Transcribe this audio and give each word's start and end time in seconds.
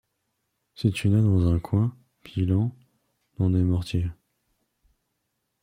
Si 0.73 0.91
tu 0.91 1.09
n’as 1.09 1.21
dans 1.21 1.45
un 1.47 1.59
coin, 1.59 1.95
pilant 2.23 2.75
dans 3.37 3.49
les 3.49 3.61
mortiers 3.63 4.09